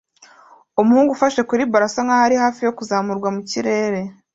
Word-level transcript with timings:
Umuhungu 0.81 1.09
ufashe 1.13 1.41
kuri 1.49 1.63
ballon 1.71 1.87
asa 1.89 2.01
nkaho 2.05 2.23
ari 2.27 2.35
hafi 2.43 2.61
kuzamurwa 2.77 3.29
mu 3.35 3.41
kirere 3.49 3.99